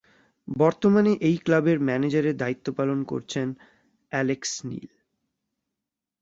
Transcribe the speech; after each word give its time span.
বর্তমানে 0.47 1.11
এই 1.21 1.37
ক্লাবের 1.37 1.77
ম্যানেজারের 1.79 2.35
দায়িত্ব 2.37 2.67
পালন 2.77 2.99
করছেন 3.03 3.47
অ্যালেক্স 4.11 4.51
নিল। 4.65 4.87